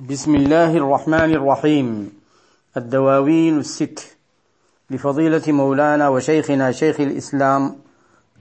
[0.00, 2.12] بسم الله الرحمن الرحيم.
[2.76, 4.16] الدواوين الست
[4.90, 7.76] لفضيلة مولانا وشيخنا شيخ الإسلام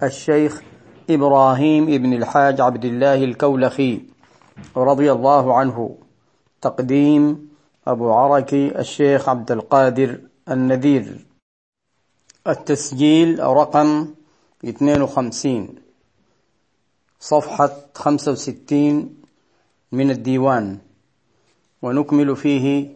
[0.03, 0.61] الشيخ
[1.09, 4.01] إبراهيم ابن الحاج عبد الله الكولخي
[4.77, 5.97] رضي الله عنه.
[6.61, 7.49] تقديم
[7.87, 11.25] أبو عركي الشيخ عبد القادر النذير.
[12.47, 14.07] التسجيل رقم
[14.65, 15.75] 52
[17.19, 19.15] صفحة 65
[19.91, 20.90] من الديوان.
[21.81, 22.89] ونكمل فيه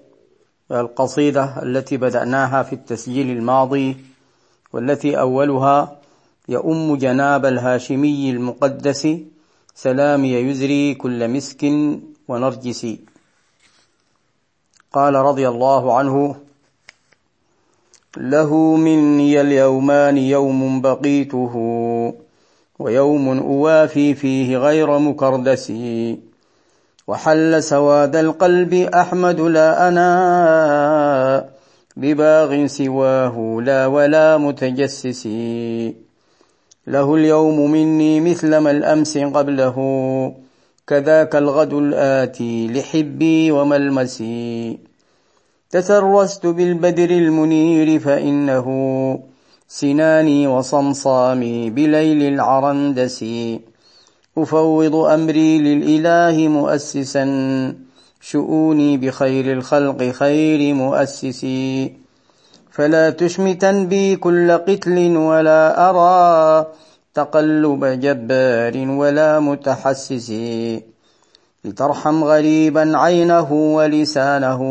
[0.72, 3.98] القصيدة التي بدأناها في التسجيل الماضي
[4.74, 5.98] والتي أولها
[6.50, 9.08] يؤم جناب الهاشمي المقدس
[9.76, 11.64] سلام يزري كل مسك
[12.28, 12.88] ونرجس.
[14.94, 16.36] قال رضي الله عنه
[18.18, 21.54] له مني اليومان يوم بقيته
[22.80, 25.72] ويوم أوافي فيه غير مكردس.
[27.08, 31.50] وحل سواد القلب أحمد لا أنا
[31.98, 35.28] بباغ سواه لا ولا متجسس.
[36.88, 39.78] له اليوم مني مثل ما الأمس قبله
[40.88, 44.80] كذاك الغد الآتي لحبي وملمسي
[45.70, 48.68] تسرست بالبدر المنير فإنه
[49.68, 53.26] سناني وصمصامي بليل العرندس.
[54.38, 57.26] أفوض أمري للإله مؤسسا.
[58.22, 61.94] شؤوني بخير الخلق خير مؤسسي.
[62.72, 66.68] فلا تشمتن بي كل قتل ولا أرى.
[67.14, 70.34] تقلب جبار ولا متحسس.
[71.66, 74.62] لترحم غريبا عينه ولسانه.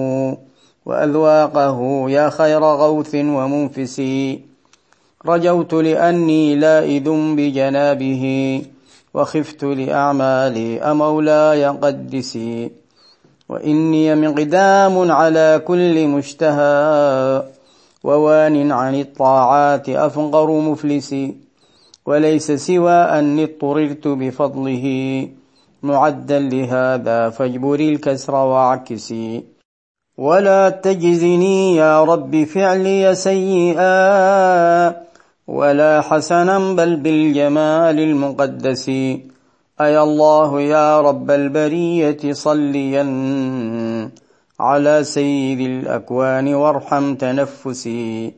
[0.87, 4.03] وأذواقه يا خير غوث ومنفس.
[5.27, 8.63] رجوت لأني لائذ بجنابه.
[9.15, 12.71] وخفت لأعمالي أمولاي قدسي
[13.49, 17.43] وإني مقدام على كل مشتهى
[18.05, 21.35] ووان عن الطاعات أفقر مفلسي
[22.07, 24.87] وليس سوى أني اضطررت بفضله
[25.83, 29.45] معدا لهذا فاجبر الكسر واعكسي.
[30.19, 35.04] ولا تجزني يا رب فعلي سيئا
[35.49, 38.89] ولا حسنا بل بالجمال المقدس.
[39.81, 43.05] أي الله يا رب البرية صليا
[44.61, 48.33] على سيد الأكوان وارحم تنفسي.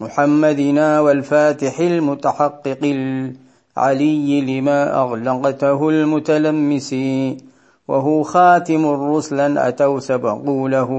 [0.00, 6.94] محمدنا والفاتح المتحقق العلي لما أغلقته المتلمس.
[7.88, 10.90] وهو خاتم الرسل أتوا سبقوا له.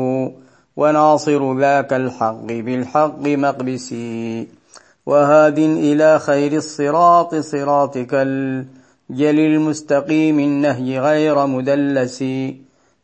[0.77, 4.60] وناصر ذاك الحق بالحق مقبسي.
[5.05, 12.23] وهاد إلى خير الصراط صراطك الجل المستقيم النهي غير مدلس.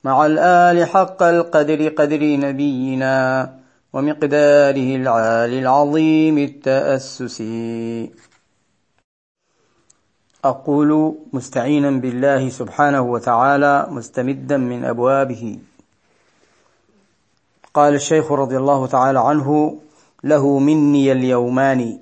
[0.03, 3.53] مع الآل حق القدر قدر نبينا
[3.93, 7.43] ومقداره العالي العظيم التأسس.
[10.45, 15.59] أقول مستعينا بالله سبحانه وتعالى مستمدا من أبوابه.
[17.73, 19.77] قال الشيخ رضي الله تعالى عنه
[20.27, 21.99] له مني اليومان.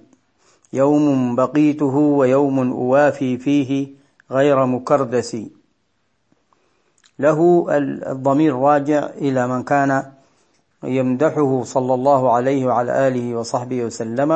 [0.73, 3.87] يوم بقيته ويوم أوافي فيه
[4.31, 5.31] غير مكردس.
[7.19, 7.39] له
[8.11, 9.91] الضمير راجع إلى من كان
[10.83, 14.31] يمدحه صلى الله عليه وعلى آله وصحبه وسلم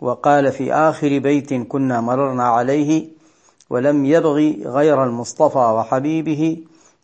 [0.00, 3.08] وقال في آخر بيت كنا مررنا عليه
[3.70, 6.42] ولم يبغي غير المصطفى وحبيبه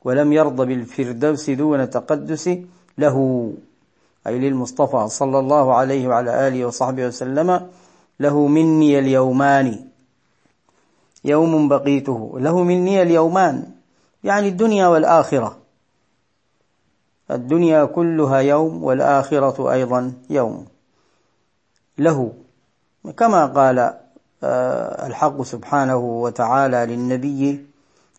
[0.05, 2.45] ولم يرض بالفردوس دون تقدس
[2.99, 3.17] له.
[4.27, 7.69] أي للمصطفى صلى الله عليه وعلى آله وصحبه وسلم
[8.21, 9.89] له مني اليومان.
[11.25, 13.71] يوم بقيته له مني اليومان.
[14.25, 15.59] يعني الدنيا والآخرة.
[17.31, 20.67] الدنيا كلها يوم والآخرة أيضا يوم.
[21.99, 22.33] له.
[23.17, 23.95] كما قال
[24.45, 27.67] آه، الحق سبحانه وتعالى للنبي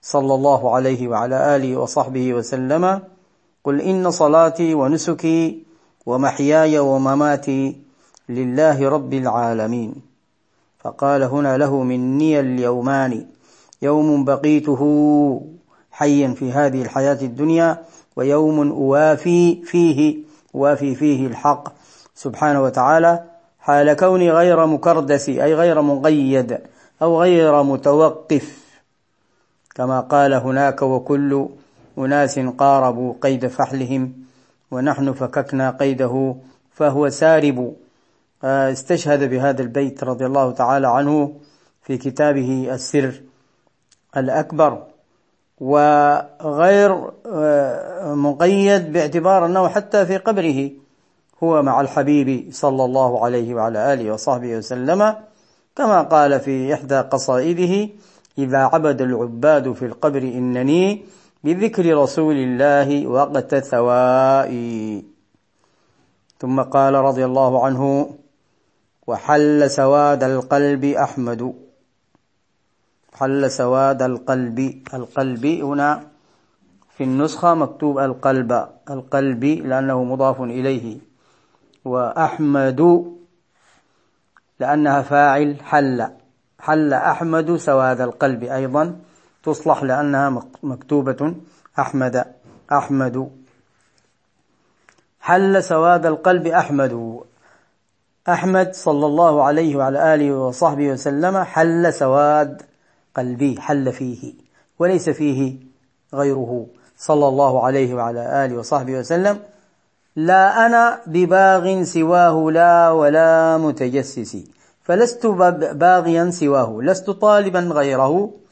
[0.01, 3.01] صلى الله عليه وعلى آله وصحبه وسلم
[3.63, 5.63] قل إن صلاتي ونسكي
[6.05, 7.75] ومحياي ومماتي
[8.29, 9.95] لله رب العالمين.
[10.79, 13.25] فقال هنا له مني اليومان
[13.81, 14.81] يوم بقيته
[15.91, 17.77] حيا في هذه الحياة الدنيا
[18.15, 20.17] ويوم أوافي فيه
[20.55, 21.73] أوافي فيه الحق
[22.15, 23.23] سبحانه وتعالى
[23.59, 26.59] حال كوني غير مكردس أي غير مقيد
[27.01, 28.63] أو غير متوقف.
[29.75, 31.47] كما قال هناك وكل
[31.97, 34.22] أناس قاربوا قيد فحلهم.
[34.73, 36.35] ونحن فككنا قيده
[36.71, 37.75] فهو سارب.
[38.43, 41.33] آه، استشهد بهذا البيت رضي الله تعالى عنه
[41.81, 43.21] في كتابه السر
[44.17, 44.83] الأكبر.
[45.59, 50.71] وغير آه، مقيد باعتبار أنه حتى في قبره
[51.43, 55.15] هو مع الحبيب صلى الله عليه وعلى آله وصحبه وسلم.
[55.75, 57.89] كما قال في إحدى قصائده
[58.37, 61.05] إذا عبد العباد في القبر إنني
[61.43, 65.03] بذكر رسول الله وقت ثوائي.
[66.39, 67.83] ثم قال رضي الله عنه
[69.07, 71.53] وحل سواد القلب أحمد.
[73.13, 74.59] حل سواد القلب
[74.93, 75.89] القلب هنا
[76.97, 78.51] في النسخة مكتوب القلب
[78.89, 80.97] القلب لأنه مضاف إليه.
[81.85, 82.81] وأحمد
[84.59, 86.07] لأنها فاعل حل
[86.59, 88.95] حل أحمد سواد القلب أيضا.
[89.43, 91.35] تصلح لأنها مكتوبة.
[91.79, 92.25] أحمد
[92.71, 93.29] أحمد.
[95.19, 97.19] حل سواد القلب أحمد.
[98.29, 102.61] أحمد صلى الله عليه وعلى آله وصحبه وسلم حل سواد
[103.15, 104.33] قلبي حل فيه
[104.79, 105.55] وليس فيه
[106.13, 106.65] غيره.
[106.97, 109.39] صلى الله عليه وعلى آله وصحبه وسلم.
[110.15, 114.37] لا أنا بباغ سواه لا ولا متجسس.
[114.83, 118.42] فلست باغيا سواه لست طالبا غيره.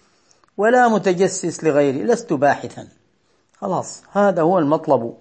[0.57, 2.87] ولا متجسس لغيره لست باحثا.
[3.57, 5.13] خلاص هذا هو المطلب.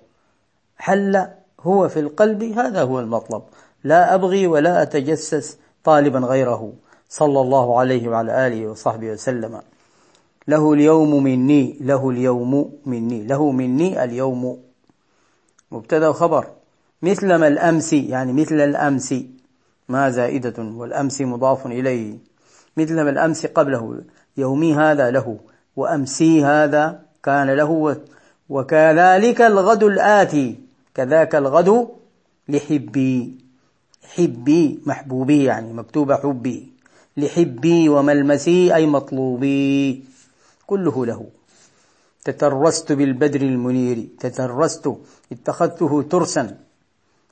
[0.79, 1.27] حل
[1.61, 3.43] هو في القلب هذا هو المطلب.
[3.85, 6.73] لا أبغي ولا أتجسس طالبا غيره.
[7.09, 9.61] صلى الله عليه وعلى آله وصحبه وسلم.
[10.49, 14.59] له اليوم مني له اليوم مني له مني اليوم.
[15.71, 16.47] مبتدا وخبر.
[17.03, 19.15] مثل ما الأمس يعني مثل الأمس.
[19.88, 22.19] ما زائدة والأمس مضاف إليه.
[22.77, 24.00] مثل ما الأمس قبله.
[24.37, 25.38] يومي هذا له
[25.77, 27.97] وأمسي هذا كان له
[28.49, 30.59] وكذلك الغد الآتي
[30.94, 31.88] كذاك الغد
[32.49, 33.41] لحبي.
[34.15, 36.73] حبي محبوبي يعني مكتوب حبي.
[37.17, 40.05] لحبي وملمسي أي مطلوبي.
[40.67, 41.27] كله له.
[42.25, 44.91] تترست بالبدر المنير تترست
[45.32, 46.56] اتخذته ترسا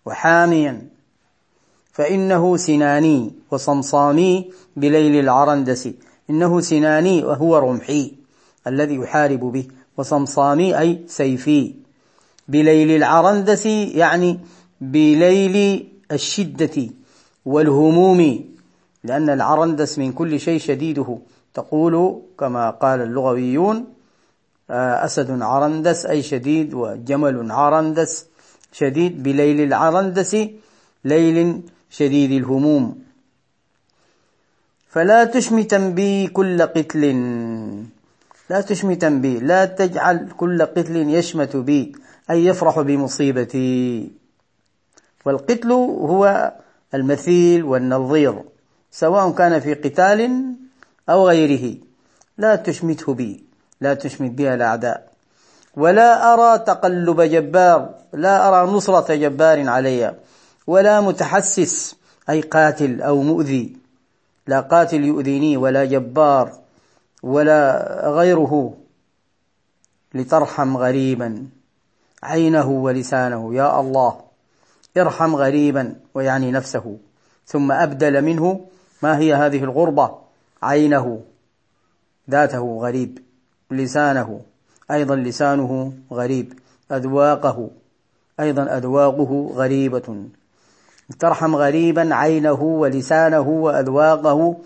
[0.06, 0.88] وحاميا.
[1.92, 5.88] فإنه سناني وصمصامي بليل العرندس.
[6.30, 8.12] إنه سناني وهو رمحي
[8.66, 9.66] الذي يحارب به
[9.96, 11.74] وصمصامي أي سيفي.
[12.48, 14.40] بليل العرندس يعني
[14.80, 16.76] بليل الشدة
[17.44, 18.44] والهموم
[19.04, 21.18] لأن العرندس من كل شيء شديده.
[21.54, 23.84] تقول كما قال اللغويون
[24.70, 28.26] آه، أسد عرندس أي شديد وجمل عرندس
[28.72, 29.22] شديد.
[29.22, 30.36] بليل العرندس
[31.04, 31.60] ليل
[31.90, 33.07] شديد الهموم.
[34.88, 37.02] فلا تشمتا بي كل قتل.
[38.50, 41.92] لا تشمتا بي لا تجعل كل قتل يشمت بي
[42.30, 44.10] أي يفرح بمصيبتي.
[45.24, 46.52] والقتل هو
[46.94, 48.42] المثيل والنظير
[48.90, 50.20] سواء كان في قتال
[51.08, 51.76] أو غيره.
[52.38, 53.44] لا تشمته بي
[53.80, 55.08] لا تشمت بها الأعداء.
[55.76, 60.14] ولا أرى تقلب جبار لا أرى نصرة جبار علي.
[60.66, 61.96] ولا متحسس
[62.30, 63.87] أي قاتل أو مؤذي.
[64.48, 66.52] لا قاتل يؤذيني ولا جبار
[67.22, 67.60] ولا
[68.10, 68.74] غيره
[70.14, 71.46] لترحم غريبا.
[72.22, 74.20] عينه ولسانه يا الله
[74.96, 76.96] ارحم غريبا ويعني نفسه.
[77.46, 78.60] ثم أبدل منه
[79.02, 80.18] ما هي هذه الغربة؟
[80.62, 81.20] عينه
[82.30, 83.18] ذاته غريب
[83.70, 84.40] لسانه.
[84.90, 86.58] أيضا لسانه غريب
[86.92, 87.70] أذواقه.
[88.40, 90.24] أيضا أذواقه غريبة.
[91.18, 94.56] ترحم غريبا عينه ولسانه وأذواقه.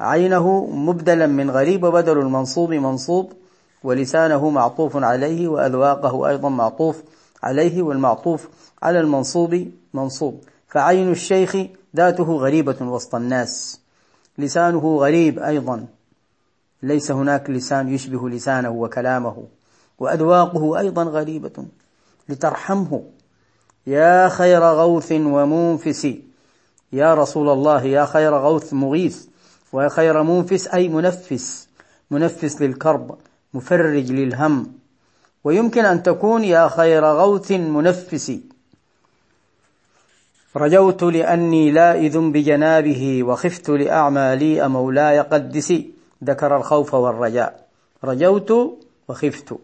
[0.00, 3.32] عينه مبدلا من غريب وبدل المنصوب منصوب
[3.84, 7.02] ولسانه معطوف عليه وأذواقه أيضا معطوف
[7.42, 8.48] عليه والمعطوف
[8.82, 10.40] على المنصوب منصوب.
[10.68, 11.56] فعين الشيخ
[11.96, 13.80] ذاته غريبة وسط الناس.
[14.38, 15.86] لسانه غريب أيضا.
[16.82, 19.44] ليس هناك لسان يشبه لسانه وكلامه
[19.98, 21.64] وأذواقه أيضا غريبة.
[22.28, 23.02] لترحمه
[23.86, 26.08] يا خير غوث ومنفس.
[26.92, 29.26] يا رسول الله يا خير غوث مغيث.
[29.72, 31.68] ويا خير منفس أي منفس.
[32.10, 33.18] منفس للكرب
[33.54, 34.72] مفرج للهم.
[35.44, 38.32] ويمكن أن تكون يا خير غوث منفس.
[40.56, 45.90] رجوت لأني لائذ بجنابه وخفت لأعمالي مولاي قدسي
[46.24, 47.66] ذكر الخوف والرجاء.
[48.04, 49.54] رجوت وخفت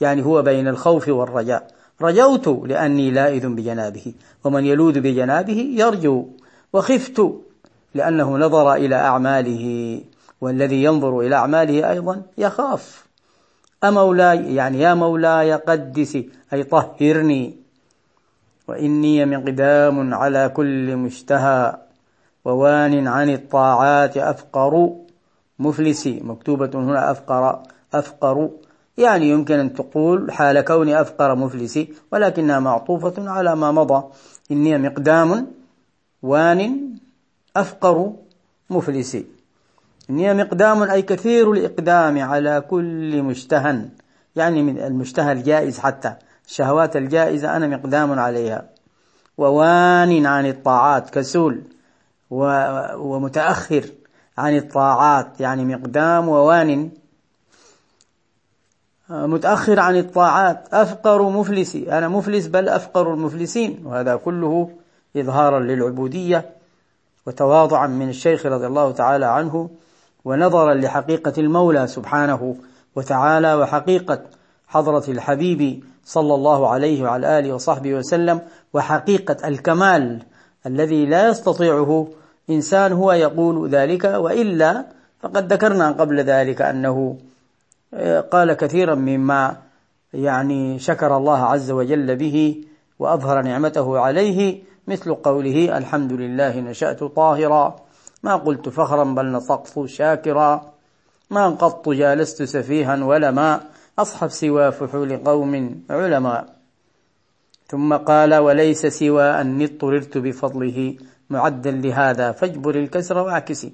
[0.00, 1.77] يعني هو بين الخوف والرجاء.
[2.02, 4.12] رجوت لأني لائذ بجنابه
[4.44, 6.26] ومن يلوذ بجنابه يرجو
[6.72, 7.22] وخفت
[7.94, 10.00] لأنه نظر إلى أعماله
[10.40, 13.06] والذي ينظر إلى أعماله أيضا يخاف.
[13.84, 17.56] أمولاي يعني يا مولاي قدسي أي طهرني
[18.68, 21.76] وإني مقدام على كل مشتهى
[22.44, 24.90] ووان عن الطاعات أفقر
[25.58, 27.62] مفلسي مكتوبة هنا أفقر
[27.94, 28.50] أفقر
[28.98, 34.04] يعني يمكن أن تقول حال كوني أفقر مفلسي ولكنها معطوفة على ما مضى.
[34.50, 35.46] إني مقدام
[36.22, 36.94] وان
[37.56, 38.12] أفقر
[38.70, 39.26] مفلسي.
[40.10, 43.88] إني مقدام أي كثير الإقدام على كل مشتهى
[44.36, 46.14] يعني من المشتهى الجائز حتى
[46.46, 48.68] الشهوات الجائزة أنا مقدام عليها.
[49.38, 51.62] ووان عن الطاعات كسول
[52.30, 53.84] ومتأخر
[54.38, 56.90] عن الطاعات يعني مقدام ووان
[59.10, 60.74] متأخر عن الطاعات.
[60.74, 61.98] أفقر مفلسي.
[61.98, 63.82] أنا مفلس بل أفقر المفلسين.
[63.84, 64.70] وهذا كله
[65.16, 66.50] إظهارا للعبودية
[67.26, 69.70] وتواضعا من الشيخ رضي الله تعالى عنه
[70.24, 72.56] ونظرا لحقيقة المولى سبحانه
[72.96, 74.20] وتعالى وحقيقة
[74.68, 78.40] حضرة الحبيب صلى الله عليه وعلى آله وصحبه وسلم
[78.72, 80.22] وحقيقة الكمال
[80.66, 82.08] الذي لا يستطيعه
[82.50, 84.84] إنسان هو يقول ذلك وإلا
[85.20, 87.16] فقد ذكرنا قبل ذلك أنه
[88.30, 89.56] قال كثيرا مما
[90.12, 92.64] يعني شكر الله عز وجل به
[92.98, 97.76] وأظهر نعمته عليه مثل قوله الحمد لله نشأت طاهرا
[98.22, 100.72] ما قلت فخرا بل نطقت شاكرا
[101.30, 103.60] ما قط جالست سفيها ولا ما
[103.98, 106.58] أصحب سوى فحول قوم علماء
[107.68, 110.96] ثم قال وليس سوى أني اضطررت بفضله
[111.30, 113.72] معدا لهذا فاجبر الكسر واعكسي.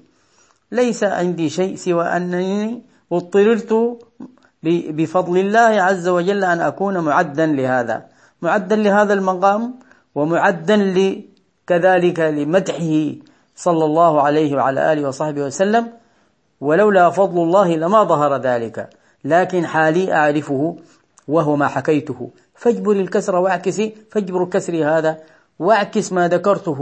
[0.71, 2.81] ليس عندي شيء سوى أنني
[3.11, 3.97] اضطررت
[4.63, 8.05] بفضل الله عز وجل أن أكون معدا لهذا.
[8.41, 9.73] معدا لهذا المقام
[10.15, 10.77] ومعدا
[11.67, 13.11] كذلك لمدحه
[13.55, 15.87] صلى الله عليه وعلى آله وصحبه وسلم.
[16.61, 18.89] ولولا فضل الله لما ظهر ذلك.
[19.25, 20.75] لكن حالي أعرفه
[21.27, 22.29] وهو ما حكيته.
[22.55, 25.17] فاجبر الكسر واعكسي فاجبر الكسر هذا
[25.59, 26.79] واعكس ما ذكرته.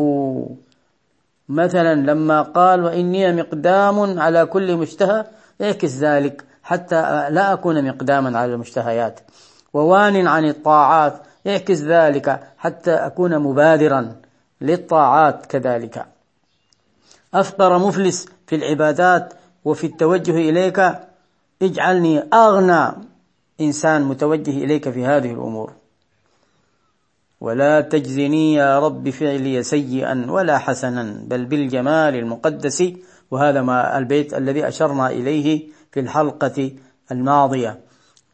[1.50, 5.26] مثلا لما قال وإني مقدام على كل مشتهى
[5.62, 9.20] اعكس ذلك حتى لا أكون مقداما على المشتهيات.
[9.74, 14.16] ووان عن الطاعات اعكس ذلك حتى أكون مبادرا
[14.62, 16.06] للطاعات كذلك.
[17.34, 19.34] أفقر مفلس في العبادات
[19.66, 20.94] وفي التوجه إليك
[21.62, 22.92] اجعلني أغنى
[23.62, 25.74] إنسان متوجه إليك في هذه الأمور.
[27.42, 32.84] ولا تجزني يا رب فعلي سيئا ولا حسنا بل بالجمال المقدس
[33.32, 36.72] وهذا ما البيت الذي أشرنا إليه في الحلقة
[37.12, 37.80] الماضية.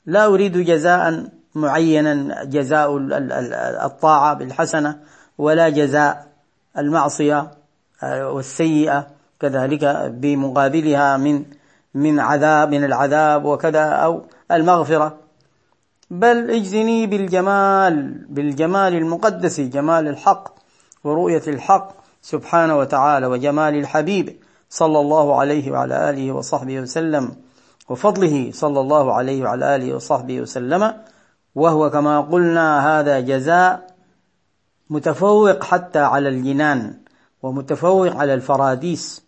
[0.05, 1.23] لا أريد جزاء
[1.55, 2.97] معينا جزاء
[3.85, 4.99] الطاعة بالحسنة
[5.37, 6.27] ولا جزاء
[6.77, 7.51] المعصية
[8.03, 9.07] والسيئة
[9.39, 11.45] كذلك بمقابلها من
[11.93, 15.17] من عذاب من العذاب وكذا أو المغفرة.
[16.11, 20.55] بل اجزني بالجمال بالجمال المقدس جمال الحق
[21.03, 21.91] ورؤية الحق
[22.21, 24.35] سبحانه وتعالى وجمال الحبيب.
[24.69, 27.35] صلى الله عليه وعلى آله وصحبه وسلم
[27.89, 30.93] وفضله صلى الله عليه وعلى آله وصحبه وسلم
[31.55, 33.87] وهو كما قلنا هذا جزاء
[34.89, 36.93] متفوق حتى على الجنان
[37.43, 39.23] ومتفوق على الفراديس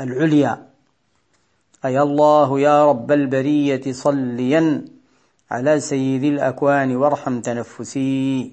[0.00, 0.66] العليا.
[1.84, 4.84] أي الله يا رب البرية صليا
[5.50, 8.52] على سيد الأكوان وارحم تنفسي.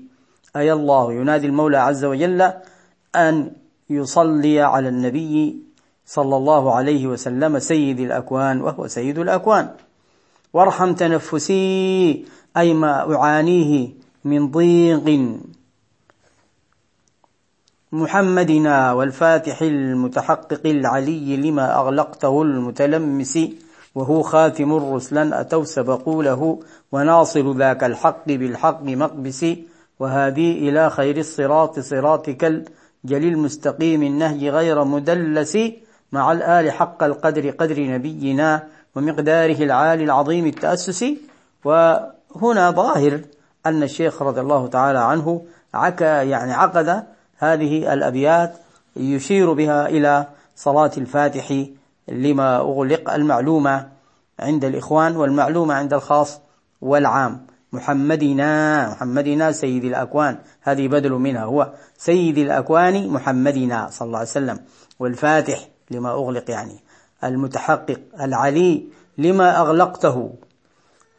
[0.56, 2.54] أي الله ينادي المولى عز وجل
[3.16, 3.52] أن
[3.90, 5.64] يصلي على النبي
[6.06, 9.70] صلى الله عليه وسلم سيد الأكوان وهو سيد الأكوان.
[10.54, 12.26] وارحم تنفسي
[12.58, 13.90] أي ما أعانيه
[14.26, 15.38] من ضيق.
[17.92, 23.40] محمدنا والفاتح المتحقق العلي لما أغلقته المتلمس
[23.96, 26.60] وهو خاتم الرسل أتوا سبقوا له
[26.92, 29.46] وناصر ذاك الحق بالحق مقبس.
[30.00, 32.44] وهادي إلى خير الصراط صراطك
[33.06, 35.58] الجليل المستقيم النهج غير مدلس.
[36.14, 38.64] مع الآل حق القدر قدر نبينا
[38.96, 41.06] ومقداره العالي العظيم التأسس.
[41.66, 43.22] وهنا ظاهر
[43.66, 45.42] أن الشيخ رضي الله تعالى عنه
[45.74, 47.04] عكا يعني عقد
[47.38, 48.54] هذه الأبيات
[48.96, 51.66] يشير بها إلى صلاة الفاتح
[52.08, 53.88] لما أغلق المعلومة
[54.40, 56.40] عند الإخوان والمعلومة عند الخاص
[56.82, 57.48] والعام.
[57.74, 60.38] محمدنا محمدنا سيد الأكوان.
[60.62, 64.60] هذه بدل منها هو سيد الأكوان محمدنا صلى الله عليه وسلم.
[65.00, 66.80] والفاتح لما أغلق يعني.
[67.24, 68.84] المتحقق العلي
[69.18, 70.34] لما أغلقته.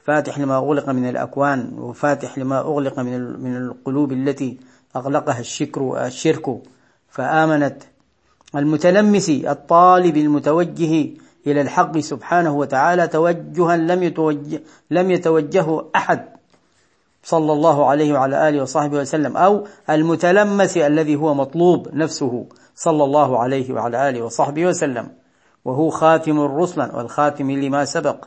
[0.05, 4.59] فاتح لما أغلق من الأكوان وفاتح لما أغلق من من القلوب التي
[4.97, 6.63] أغلقها الشكر الشرك.
[7.09, 7.83] فآمنت
[8.57, 11.11] المتلمس الطالب المتوجه
[11.47, 16.29] إلى الحق سبحانه وتعالى توجها لم يتوجه لم يتوجه أحد.
[17.25, 23.39] صلى الله عليه وعلى آله وصحبه وسلم أو المتلمس الذي هو مطلوب نفسه صلى الله
[23.39, 25.09] عليه وعلى آله وصحبه وسلم.
[25.65, 28.25] وهو خاتم الرسل والخاتم لما سبق.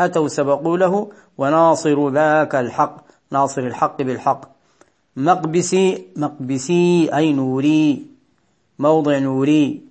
[0.00, 2.96] أتوا سبقوا له وناصر ذاك الحق
[3.30, 4.44] ناصر الحق بالحق.
[5.16, 8.06] مقبسي مقبسي أي نوري
[8.78, 9.82] موضع نوري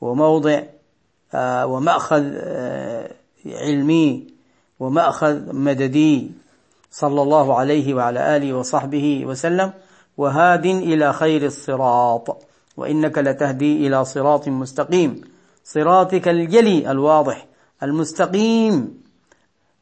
[0.00, 0.62] وموضع
[1.34, 3.10] آه ومأخذ آه
[3.46, 4.26] علمي
[4.80, 6.30] ومأخذ مددي.
[6.90, 9.72] صلى الله عليه وعلى آله وصحبه وسلم
[10.16, 12.42] وهاد إلى خير الصراط.
[12.76, 15.20] وإنك لتهدي إلى صراط مستقيم.
[15.64, 17.46] صراطك الجلي الواضح
[17.82, 19.02] المستقيم.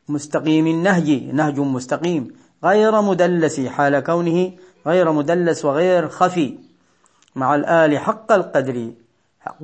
[0.08, 2.28] مستقيم النهج نهج مستقيم.
[2.64, 4.52] غير مدلس حال كونه
[4.86, 6.58] غير مدلس وغير خفي.
[7.36, 8.90] مع الآل حق القدر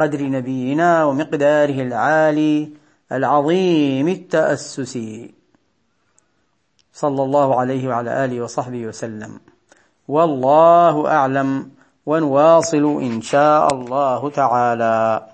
[0.00, 2.70] قدر نبينا ومقداره العالي
[3.12, 4.98] العظيم التأسس.
[6.94, 9.40] صلى الله عليه وعلى آله وصحبه وسلم.
[10.08, 11.70] والله أعلم
[12.06, 15.33] ونواصل إن شاء الله تعالى.